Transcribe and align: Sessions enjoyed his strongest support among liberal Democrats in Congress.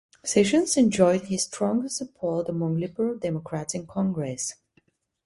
Sessions 0.25 0.77
enjoyed 0.77 1.25
his 1.25 1.43
strongest 1.43 1.97
support 1.97 2.49
among 2.49 2.77
liberal 2.79 3.15
Democrats 3.19 3.75
in 3.75 3.85
Congress. 3.85 4.55